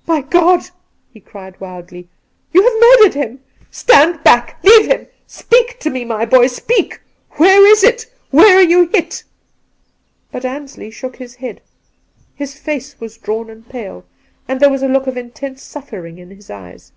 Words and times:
'My 0.06 0.20
God!' 0.20 0.68
he 1.14 1.18
cried 1.18 1.58
wildly,' 1.62 2.10
you 2.52 2.62
have 2.62 3.00
murdered 3.00 3.14
him! 3.14 3.40
Stand 3.70 4.22
back! 4.22 4.62
leave 4.62 4.84
him! 4.86 5.06
Speak 5.26 5.80
to 5.80 5.88
me, 5.88 6.04
my 6.04 6.26
boy, 6.26 6.46
speak! 6.48 7.00
Where 7.38 7.66
is 7.66 7.82
it? 7.82 8.04
Where 8.30 8.58
are 8.58 8.62
you 8.62 8.88
hit 8.88 9.24
1' 10.30 10.30
But 10.30 10.44
Ansley 10.44 10.90
shook 10.90 11.16
his 11.16 11.36
head; 11.36 11.62
his 12.34 12.52
face 12.52 13.00
was 13.00 13.16
drawn 13.16 13.48
and 13.48 13.66
pale, 13.66 14.04
and 14.46 14.60
there 14.60 14.68
was 14.68 14.82
a 14.82 14.88
look 14.88 15.06
of 15.06 15.16
intense 15.16 15.62
suffering 15.62 16.18
in 16.18 16.28
his 16.28 16.50
eyes. 16.50 16.92